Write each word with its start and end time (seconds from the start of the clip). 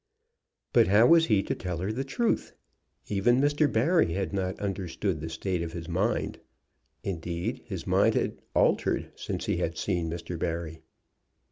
But 0.73 0.87
how 0.87 1.05
was 1.05 1.27
he 1.27 1.43
to 1.43 1.53
tell 1.53 1.77
her 1.77 1.91
the 1.93 2.03
truth? 2.03 2.53
Even 3.07 3.39
Mr. 3.39 3.71
Barry 3.71 4.13
had 4.13 4.33
not 4.33 4.57
understood 4.59 5.19
the 5.21 5.29
state 5.29 5.61
of 5.61 5.73
his 5.73 5.87
mind. 5.87 6.39
Indeed, 7.03 7.61
his 7.67 7.85
mind 7.85 8.15
had 8.15 8.41
altered 8.55 9.11
since 9.15 9.45
he 9.45 9.57
had 9.57 9.77
seen 9.77 10.09
Mr. 10.09 10.39
Barry. 10.39 10.81